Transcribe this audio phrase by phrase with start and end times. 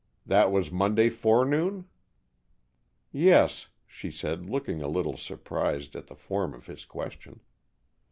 [0.25, 1.85] That was Monday forenoon?"
[3.11, 7.39] "Yes," she said, looking a little surprised at the form of his question.